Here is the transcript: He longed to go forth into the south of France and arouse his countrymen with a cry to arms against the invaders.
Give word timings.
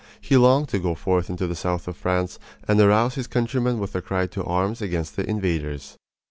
He 0.19 0.35
longed 0.35 0.67
to 0.69 0.79
go 0.79 0.95
forth 0.95 1.29
into 1.29 1.45
the 1.45 1.53
south 1.53 1.87
of 1.87 1.95
France 1.95 2.39
and 2.67 2.81
arouse 2.81 3.13
his 3.13 3.27
countrymen 3.27 3.77
with 3.77 3.93
a 3.93 4.01
cry 4.01 4.25
to 4.25 4.43
arms 4.43 4.81
against 4.81 5.15
the 5.15 5.29
invaders. 5.29 5.95